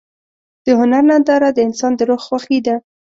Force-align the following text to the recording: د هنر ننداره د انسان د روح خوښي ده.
د 0.65 0.67
هنر 0.79 1.03
ننداره 1.09 1.49
د 1.53 1.59
انسان 1.67 1.91
د 1.95 2.01
روح 2.09 2.21
خوښي 2.27 2.59
ده. 2.67 2.75